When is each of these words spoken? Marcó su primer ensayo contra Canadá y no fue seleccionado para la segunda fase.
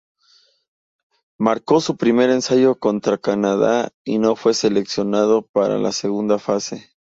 Marcó 1.39 1.79
su 1.79 1.95
primer 1.95 2.31
ensayo 2.31 2.73
contra 2.79 3.19
Canadá 3.19 3.91
y 4.03 4.17
no 4.17 4.35
fue 4.35 4.55
seleccionado 4.55 5.43
para 5.43 5.77
la 5.77 5.91
segunda 5.91 6.39
fase. 6.39 6.89